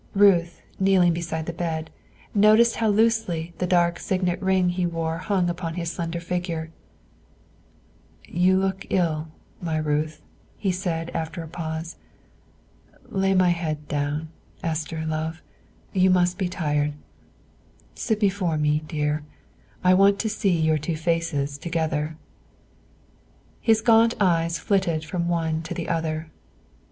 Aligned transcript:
Ruth, 0.15 0.63
kneeling 0.79 1.13
beside 1.13 1.45
the 1.45 1.53
bed, 1.53 1.91
noticed 2.33 2.77
how 2.77 2.87
loosely 2.87 3.53
the 3.59 3.67
dark 3.67 3.99
signet 3.99 4.41
ring 4.41 4.69
he 4.69 4.83
wore 4.87 5.19
hung 5.19 5.47
upon 5.47 5.75
his 5.75 5.91
slender 5.91 6.19
finger. 6.19 6.71
"You 8.27 8.57
look 8.57 8.87
ill, 8.89 9.27
my 9.61 9.77
Ruth," 9.77 10.19
he 10.57 10.71
said, 10.71 11.11
after 11.13 11.43
a 11.43 11.47
pause. 11.47 11.97
"Lay 13.09 13.35
my 13.35 13.49
head 13.49 13.87
down, 13.87 14.29
Esther 14.63 15.05
love; 15.05 15.43
you 15.93 16.09
must 16.09 16.39
be 16.39 16.49
tired. 16.49 16.93
Sit 17.93 18.19
before 18.19 18.57
me, 18.57 18.81
dear, 18.87 19.23
I 19.83 19.93
want 19.93 20.17
to 20.21 20.29
see 20.29 20.59
your 20.59 20.79
two 20.79 20.95
faces 20.97 21.59
together." 21.59 22.17
His 23.59 23.81
gaunt 23.81 24.15
eyes 24.19 24.57
flitted 24.57 25.05
from 25.05 25.27
one 25.27 25.61
to 25.61 25.75
the 25.75 25.89
other. 25.89 26.31